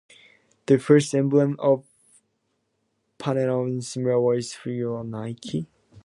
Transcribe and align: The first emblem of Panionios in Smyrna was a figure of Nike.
The 0.65 0.79
first 0.79 1.13
emblem 1.13 1.57
of 1.59 1.85
Panionios 3.19 3.67
in 3.67 3.81
Smyrna 3.83 4.19
was 4.19 4.51
a 4.51 4.57
figure 4.57 4.97
of 4.97 5.05
Nike. 5.05 5.67